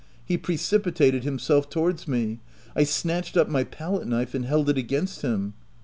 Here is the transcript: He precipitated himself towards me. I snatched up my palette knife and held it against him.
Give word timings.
He 0.25 0.35
precipitated 0.35 1.23
himself 1.23 1.69
towards 1.69 2.07
me. 2.07 2.39
I 2.75 2.85
snatched 2.85 3.37
up 3.37 3.49
my 3.49 3.63
palette 3.63 4.07
knife 4.07 4.33
and 4.33 4.45
held 4.45 4.67
it 4.67 4.77
against 4.79 5.21
him. 5.21 5.53